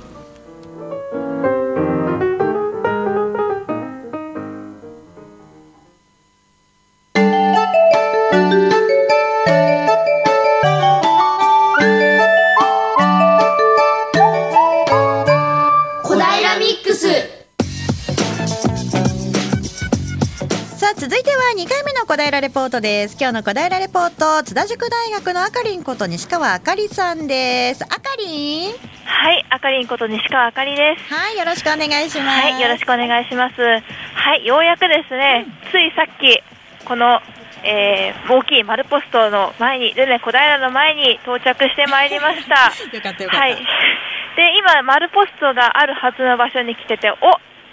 [22.68, 28.72] ートです今日の小平レポート津田塾大学のあかりんこと西川あかりさんですあかりん？
[29.06, 31.14] はい、あかりんこと西川あかりです。
[31.14, 33.62] はいよろしくお願いしますはい、よろしくお願いします。
[33.62, 36.44] はい、ようやくですね、ついさっき、
[36.86, 37.22] この、
[37.64, 42.72] えー大きい丸ポストの前に、でね、小平の前に到着してまいりました。
[42.94, 43.56] よかったよかった、はい。
[43.56, 47.16] で、今、丸ポストがあるはずの場所に来てて、お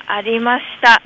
[0.06, 1.00] ありました。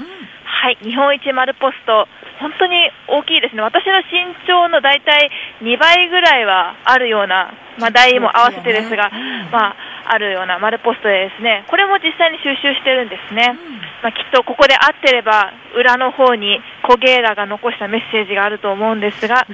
[0.44, 2.08] はい、日本一丸ポスト、
[2.40, 3.62] 本当に大きいですね。
[3.62, 5.30] 私の身長の大体
[5.62, 9.10] 2倍ぐらいはあるような、まあ、台も合わせてですが、
[9.52, 13.54] まあ、あるような丸ポストでですね、これも実際に収集してるんですね。
[14.02, 19.44] まあ、きっとここで合ってれば、裏の方にコゲーラが残したメッセージがあると思うんですが、あ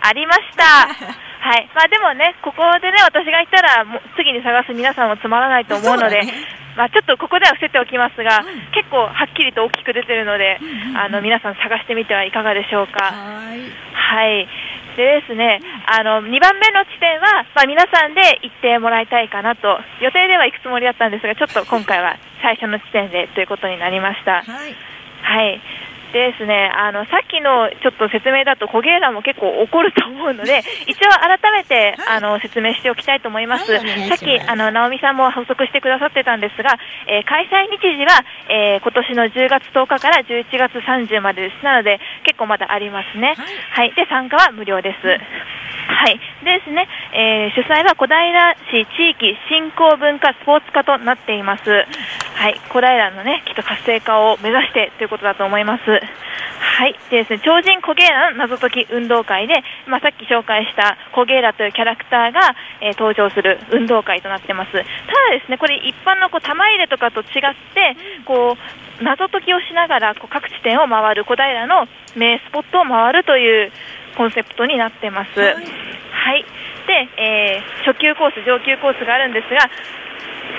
[0.00, 1.18] ありました。
[1.38, 1.68] はい。
[1.74, 6.32] まあでもね、ここでね、私が行ったら、もう次に探す皆さんもつまらないと思うので、ね
[6.76, 10.60] まあちょっとここでは伏せておきますが、結構はっきりと大きく出てるので、
[10.94, 13.10] あの、皆さん探してみてはいかがでしょうか。
[13.10, 14.46] はい。
[14.96, 24.42] でですね、あの、2番目の地点は、まあ皆さんで行ってもらいたいかなと、予定では行くつもりだったんですが、ちょっと今回は最初の地点でということになりました。
[24.42, 25.60] はいはい。
[26.12, 33.72] でですね、あの、さっきのちょっと説明だと、コゲーラも結構怒ると思うので、 一応改めて、あの、説明しておきたいと思います。
[33.72, 41.62] はいますさっき、あの、直美さんも補足してくださってたんですが、えー開催日時は、えー今年の10月10日から11月30までです。
[41.64, 43.34] なので、結構まだありますね。
[43.72, 43.92] はい。
[43.92, 45.08] で、参加は無料です。
[45.08, 46.20] はい。
[46.44, 51.86] でですね、えー主催は小平市地域振興文化スポーツ課となっています。
[52.34, 52.60] はい。
[52.68, 55.97] 小平のね、きっと活性化を目指してということだと思います。
[56.00, 56.94] はい。
[57.10, 64.72] でですね、超人コゲーラの謎解き運動会で、まあ、さっき紹介したコゲーラというキャラクターが、えー登場する運動会となってます。
[64.72, 64.84] ただ
[65.32, 67.26] ですね、これ一般のこう玉入れとかと違っ
[67.74, 68.56] て、こ
[69.00, 73.72] う、謎解きをしながらこう各地点を回る小平の名スポットを回るという
[74.16, 75.40] コンセプトになってます。
[75.40, 76.44] はい。
[76.86, 79.58] で、えー初級コース、上級コースがあるんですが、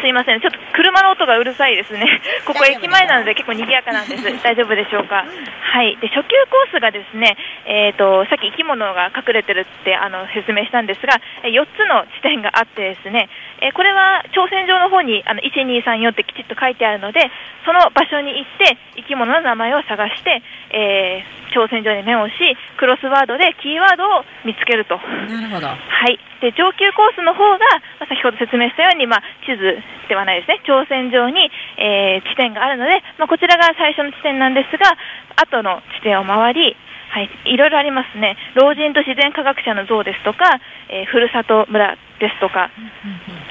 [0.02, 2.06] すいません、ちょっと車の音がうるさいですね。
[2.46, 4.44] ここ駅前なので結構賑やかなんです。
[4.44, 5.26] 大丈夫でしょうか？
[5.26, 5.98] はい。
[5.98, 13.30] で、初級コースがですね、えっ、と、さっき生き物が隠れてるってあの説明したんですが、え4つの地点があってですね、
[13.62, 17.30] えーこれは挑戦状の方にあの1234ってきちっと書いてあるので、
[17.66, 22.34] その場所に行って生き物の名前を探して、えー挑戦状にメモし、
[22.78, 24.98] クロスワードでキーワードを見つけると。
[25.28, 25.76] なるほどは
[26.06, 27.60] い、で上級コースの方が、
[28.00, 34.98] まあ、先ほど説明したように、まあ、地図ではないですね、挑戦状に、えー地点があるので、まあ、こちらが最初の地点なんですが、
[35.36, 36.76] 後の地点を回り、
[37.10, 42.70] はい、いろいろありますね、老人と自然科学者の像ですとか、えーふるさと村ですとか、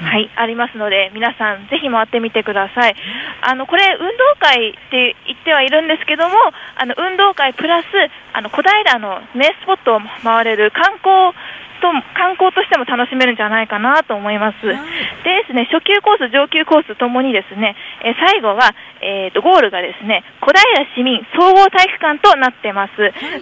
[0.01, 2.95] はい、ありますので、皆さん、ぜひ回ってみてください。
[3.41, 6.35] あのこれ、運動会って言ってはいるんですけども、
[6.77, 7.85] あの運動会プラス、
[8.33, 11.33] あの小平の名スポットを回れる観光
[11.79, 14.61] と観光としても楽しめるんじゃないかなと思います。
[14.67, 20.61] でですね、初級コース、上級コースともにですね、えー最後は、えーとゴールがですね、小平
[20.95, 22.91] 市民総合体育館となってます。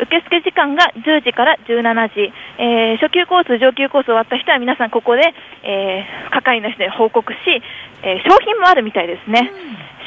[0.01, 7.37] 受付時間が10時から17時、えー初級コース、上級コース終わった人は皆さんここで、えー係の人に報告し、
[8.03, 9.51] えー商品もあるみたいですね。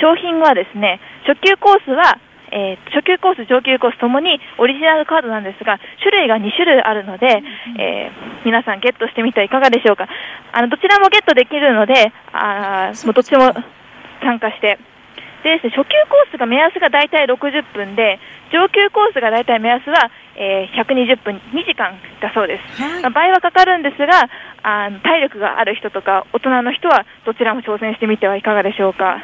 [0.00, 2.18] 商品はですね、初級コースは、
[2.52, 7.42] えー初級コース、上級コースともにオリジナルカードなんですが、種類が2種類あるので、
[7.78, 10.08] えー皆さんゲットしてみてはいかがでしょうか。
[10.52, 13.52] あのどちらもゲットできるので、あーもうどっちも
[14.22, 14.78] 参加して。
[15.42, 18.18] でですね、初級コースが目安が大体60分で、
[18.52, 22.82] 上級コースが大体目安は、えー120分、2時間だそうです。
[23.02, 24.28] まあ倍はかかるんですが、
[24.62, 29.22] あの体力がある人とか大人の人はどちらも挑戦してみてはいかがでしょうか。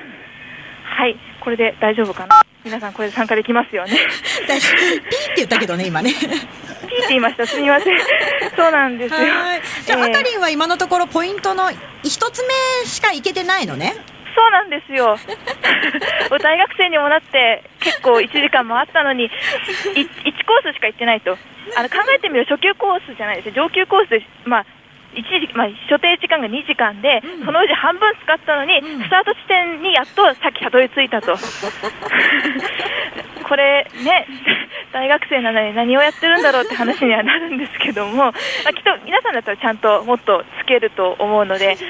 [0.85, 2.46] はい、これで大丈夫かな。
[2.66, 3.92] 皆さんこれで参加できますよね。
[3.92, 4.02] ピーっ
[4.50, 7.46] て言ったけどね今ねピーって言いました。
[7.46, 7.98] すみません。
[8.57, 9.21] そうなんですよ。
[9.21, 11.71] はいじゃあ、えーあかりんは今のところポイントの
[12.02, 12.52] 一つ目
[12.87, 13.94] しかいけてないのね？
[14.37, 15.17] そうなんですよ。
[16.42, 21.38] 大学生にもなって結構1時間もあったのに、い1コースしか行ってないと。
[21.77, 23.64] あの考えてみる初級コースじゃないですよ。
[23.64, 24.67] 上級コースで、まあ、
[25.17, 31.37] 一時まあ、所定時間が2時間で、そのうち半分使ったのに、スタート地点にやっとさっきたどり着いたと。
[33.48, 34.27] これね、
[34.92, 41.83] 大学生なのに何をやってるんだろうって話にはなるんですけども、まあ、きっと皆さんだったらちゃんともっとつけると思うので、 し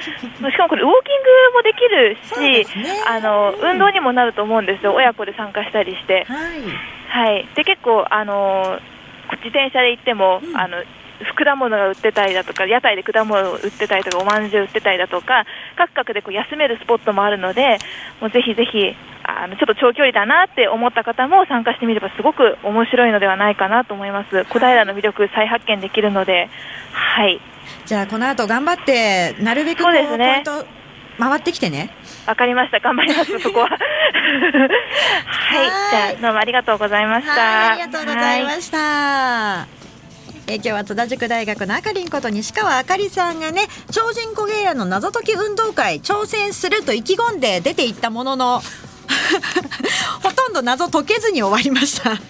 [0.57, 2.85] かもこれ、ウォーキングもできるし、すね。
[3.07, 6.25] あの運動にもなると思うんですよ、親子で参加したりして。
[6.29, 7.27] はい。
[7.27, 8.79] はい、で結構、あの
[9.33, 10.83] 自転車で行っても、あの
[11.37, 15.45] 果物が売ってたりだとか、屋台で果物を売ってたりとか、おまんじゅう売ってたりだとか、
[15.77, 17.79] 各々でこう休めるスポットもあるので、
[18.21, 18.95] もうぜひぜひ、
[19.29, 24.45] あのちょっと長距離だなって思った方も参加してみればすごく面白いのではないかなと思います。
[24.45, 26.49] 小平の魅力再発見できるので。
[26.93, 27.41] はい。
[27.85, 30.43] じゃあこの後頑張ってなるべくこうそうね。
[30.45, 30.67] ポイント
[31.19, 31.91] 回ってきてね。
[32.27, 32.79] わかりました。
[32.79, 33.69] 頑張ります そこは。
[33.69, 33.79] はい。
[35.91, 37.33] じゃあどうもありがとうございました。
[37.33, 39.86] はいありがとうございまはした。
[40.49, 48.61] えー今日は津田塾大学のあかりんこと西川あかりさんがね超人コゲイラの謎解き運動会挑戦すると意気込んで出ていったものの
[50.23, 52.21] ほとんど謎解けずに終わりました。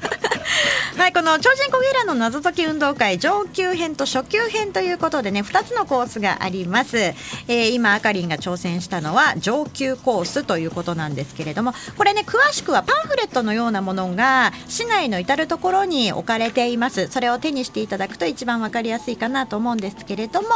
[0.96, 20.48] はい、この超人コゲラの謎解き運動会上級編と初級編ということでね2つのコースがあります、えー今あかりんが挑戦したのは上級コースということなんですけれどもこれね詳しくはパンフレットのようなものが市内の至る所に置かれていますそれを手にしていただくと一番わかりやすいかなと思うんですけれども、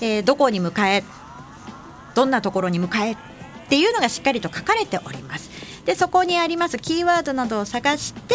[0.00, 1.04] えーどこに向かえ
[2.14, 3.16] どんなところに向かえ
[3.66, 5.50] っていうのがしっかりと書かれております。
[5.84, 8.34] でそこにありますキーワードなどを探して、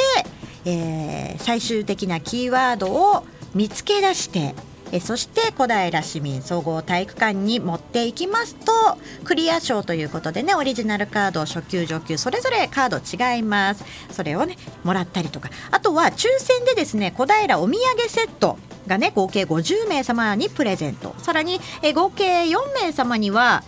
[0.65, 3.25] えー最終的なキーワードを
[3.55, 4.53] 見つけ出して
[4.91, 8.71] えそして小平市民総合体育館に持っていきますと
[9.23, 13.83] クリア賞ということでねオリジナルカード初級上級それぞれカード違います。
[14.11, 15.49] それをねもらったりとか。
[15.71, 18.57] あとは抽選でですね小平お土産セット
[18.87, 21.15] がね合計50名様にプレゼント。
[21.17, 23.63] さらにえ合計4名様には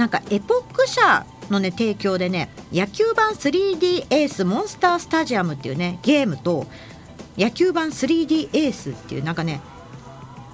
[0.00, 6.66] なんかエポック社のね提供でね野球版 3D エースモンスタースタジアムっていうねゲームと
[7.36, 9.60] 野球版 3D エースっていうなんかね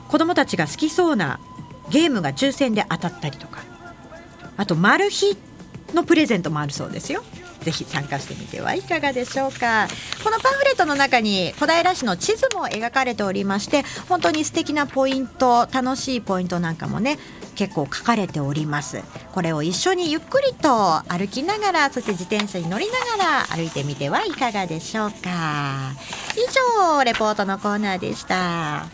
[0.08, 1.38] 子供たちが好きそうな
[1.90, 3.60] ゲームが抽選で当たったりとか。
[4.56, 5.36] あとマル秘
[5.94, 7.22] のプレゼントもあるそうですよ。
[7.60, 9.88] ぜひ参加してみてはいかがでしょうか。
[10.22, 17.18] このパンフレットの中に小平市の地図も描かれておりまして本当に素敵なポイント楽しいポイントなんかもね
[17.56, 19.02] 結構書かれております。
[19.32, 25.92] これを一緒にゆっくりと歩きながらそして自転車に乗りながら歩いてみてはいかがでしょうか。
[26.36, 26.40] 以
[26.94, 28.86] 上レポートのコーナーでした。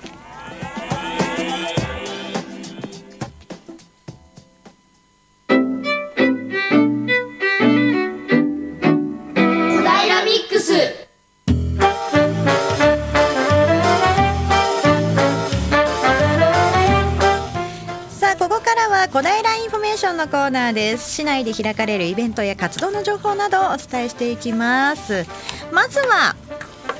[20.33, 21.11] コーナーです。
[21.11, 25.26] 市内で開かれるイベントや活動の情報などをお伝えしていきます。
[25.70, 26.35] まずは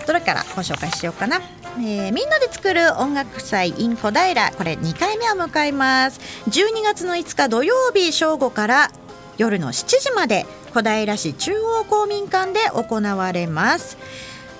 [0.07, 1.41] どれからご紹介しようかな。
[1.79, 6.21] えーみんなで作る音楽祭 in 小平これ2回目を迎えます。
[6.51, 8.91] 12月の5日土曜日正午から
[9.39, 13.97] 夜の7時まで小平市中央公民館で行われます。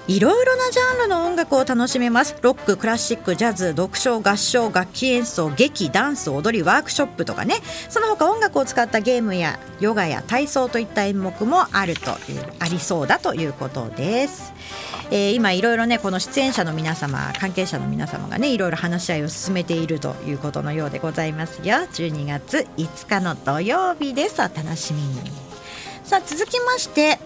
[0.09, 2.37] いろいろなジャンルの音楽を楽しめます。
[2.43, 7.55] ロッククラシックジャズ読書合唱楽器演奏劇ダンス踊りワークショップとかね。
[7.89, 14.53] その他音楽を使ったゲームやヨガや体操といった演目もあるというありそうだということです、
[15.11, 21.77] えー今いろいろねこの出演者の皆様関係者の皆様がねいろいろ話し合いを進めているということのようでございますよ。
[21.77, 24.41] 12月5日の土曜日です。
[24.41, 25.21] お楽しみに。
[26.03, 27.21] さあ続きまして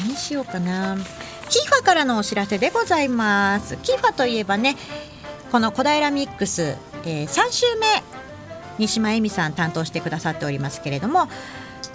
[0.00, 0.98] 何にしようかな。
[1.48, 3.76] キーファからのお知らせでございます。
[3.82, 4.76] キーファといえばね
[5.52, 7.86] この小平ミックス、えー3週目
[8.78, 11.28] 西間恵美さん担当してくださっておりますけれども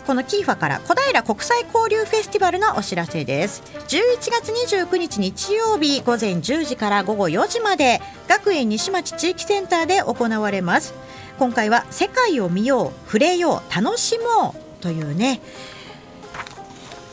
[0.08, 3.62] このキーファから小平国際交流フェスティバルのお知らせです。
[3.90, 10.94] 11月29日日曜日午前10時から午後4時まで学園西町地域センターで行われます。
[11.38, 15.42] 今回は世界を見よう触れよう楽しもうというね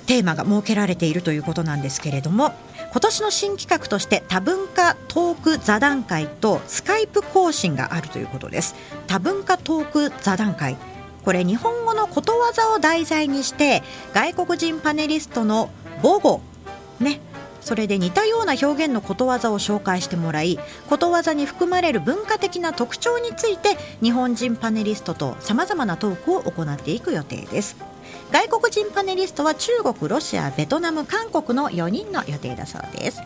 [0.06, 2.52] テーマが設けられているということなんですけれども
[2.92, 8.74] 今年の新企画として多文化トーク座談会とスカイプ更新があるということです。
[9.06, 10.76] 多文化トーク座談会。
[11.24, 13.82] これ日本語のことわざを題材にして
[14.14, 16.40] 外国人パネリストの母語
[17.00, 17.20] ね
[17.60, 20.56] それで似たような表現のことわざを紹介してもらい
[20.88, 27.95] ことわざに含まれる文化的な特徴について日本人パネリストとさまざまなトークを行っていく予定です。
[28.32, 33.22] 外国人パネリストは中国ロシアベトナム韓国の4人の予定だそうです。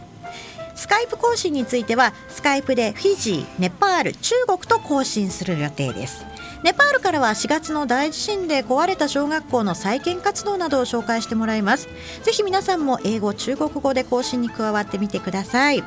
[0.74, 6.24] スカイプ更新についてはスカイプでフィジーネパール中国と更新する予定です。
[6.62, 11.88] ネパールからは4月の大地震で壊れた小学校の再建活動などを紹介してもらいます。
[12.22, 15.82] ぜひ皆さんも英語中国語で更新に加わってみてください。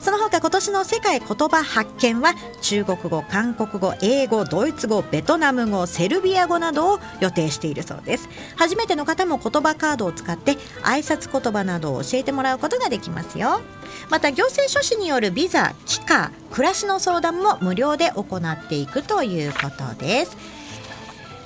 [0.00, 8.28] その他今年の世界言葉発見は中国語韓国語英語ドイツ語ベトナム語セルビア語などを予定しているそうです。
[8.56, 10.52] 初めての方も言葉カードを使って
[10.82, 13.60] 挨拶言葉などを教えてもらうことができますよ。
[14.10, 20.36] また行政書士によるビザ帰化暮らしの相談も無料で行っていくということです。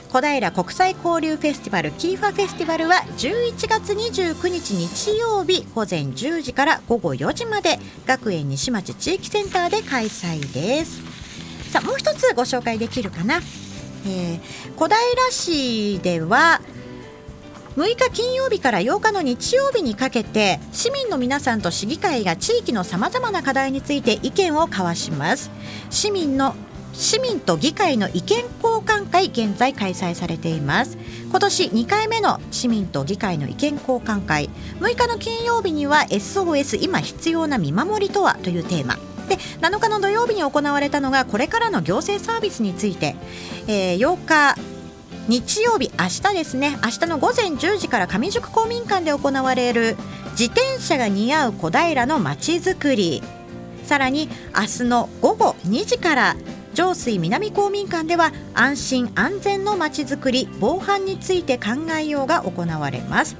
[0.09, 11.02] 小平国際交流フェスティバルキーファフェスティバルは11月29日日曜日午前10時から午後4時まで学園西町地域センターで開催です。
[11.70, 13.40] さあもう一つご紹介できるかな、
[14.06, 14.40] えー
[14.76, 14.96] 小平
[15.30, 16.62] 市では
[17.76, 25.50] 6日金曜日から8日の日曜日にかけて市民の皆さんと市議会が地域のさまざまな課題について意見を交わします。
[25.90, 26.56] 市民の
[26.99, 30.99] 市民と議会の意見交換会現在開催されています。
[31.30, 34.51] 今年2回目の市民と議会の意見交換会。
[34.80, 38.96] 6日の金曜日には SOS 今必要な見守りとはというテーマ。
[39.28, 43.14] で7日の土曜日に行われたのがこれからの行政サービスについて、
[43.68, 44.59] えー8日
[45.28, 46.78] 日曜日明日ですね。
[46.82, 49.96] 明日の午前10時から上宿公民館で行われる
[50.32, 53.22] 自転車が似合う小平のまちづくり。
[53.84, 56.36] さらに明日の午後2時から
[56.78, 63.36] 上水南公民館では安心安全のまちづくり防犯について考えようが行われます。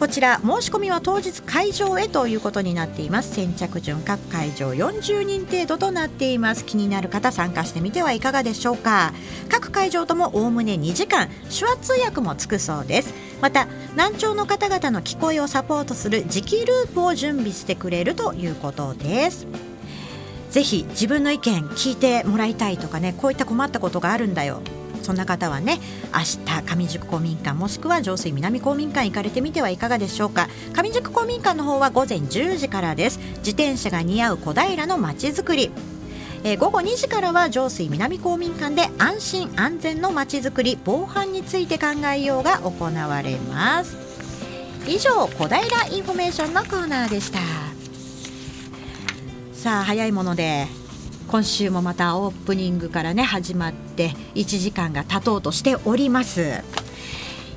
[0.00, 3.36] こちら申し込みは当日会場へということになっています。
[3.36, 6.64] 先着順各会場40人程度となっています。
[6.64, 9.12] 気になる方参加してみてはいかがでしょうか。
[9.48, 13.14] 各会場ともおおむね2時間手話通訳もつくそうです。
[13.40, 19.71] また難聴の方々の聞こえをサポートする磁気ループを準備してくれるということです。
[20.52, 24.60] ぜひ自分の意見聞いてもらいたいとかねこういった困ったことがあるんだよ。
[25.02, 25.80] そんな方はね
[26.14, 30.48] 明日上宿公民館もしくは上水南公民館行かれてみてはいかがでしょうか。
[30.74, 33.18] 上宿公民館の方は午前10時からです。
[33.38, 35.70] 自転車が似合う小平のまちづくり。
[36.44, 40.78] えー午後2時からは上水南公民館で安心安全のまちづくり。
[40.84, 43.96] 防犯について考えようが行われます。
[44.86, 47.71] 以上小平インフォメーションのコーナーでした。
[49.62, 50.66] さあ早いもので
[51.28, 56.64] 今週もまたオープニングからね始まって1時間が経とうとしております。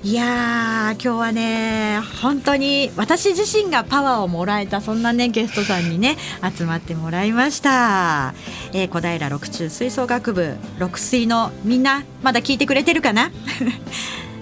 [0.03, 6.15] いやー今日はね本当に私自身がパワーをもらえたそんなねゲストさんにね
[6.55, 8.35] 集まってもらいました、
[8.71, 13.31] えー小平六中吹奏楽部六水のみんなまだ聞いてくれてるかな？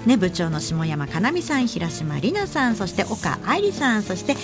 [0.06, 4.36] ね、部長の下山かなみさん平島里奈さんそして岡愛理さんそして、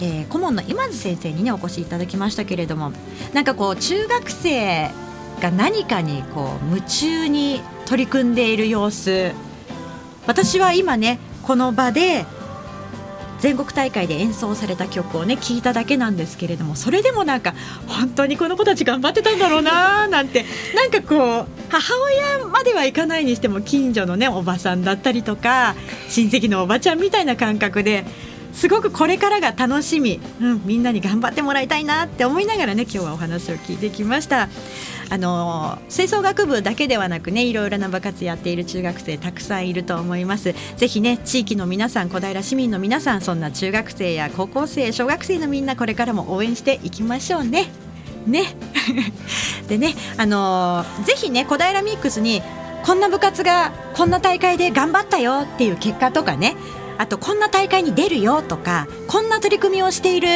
[0.00, 2.92] えー顧問の今津先生にねお越しいただきましたけれども
[3.32, 4.90] なんかこう中学生
[5.40, 9.32] が何かにこう夢中に取り組んでいる様子。
[10.26, 12.24] 私は今ねこの場で
[13.44, 17.52] 全国大会で演奏された曲をね聞いただけなんですけれどもそれでもなんか
[17.86, 21.92] 本当にこの子たち頑張ってたんだろうなーなんてなんかこう母
[22.38, 25.74] 親まではいかないにしても近所のねおばさんだったりとか
[26.08, 28.06] 親戚のおばちゃんみたいな感覚で
[28.54, 34.48] すごくこれからが楽しみ、うん、みんなに頑張ってもらいたいなって思いながらね今日はお話を聞いてきました。
[35.10, 40.54] あの吹奏楽部だけではなくねいろいろな部活やっている中学生たくさんいると思います。
[40.76, 47.66] ぜひね地域の皆さん小平市民の皆さんそんな中学生や高校生小学生のみんなこれからも応援していきましょうね。
[48.26, 48.44] ね。
[49.68, 52.42] でねあのぜひね小平ミックスに
[52.84, 56.56] こんな部活がこんな大会で頑張ったよっていう結果とかね。
[56.96, 60.28] あとこんな大会に出るよとかこんな取り組みをしている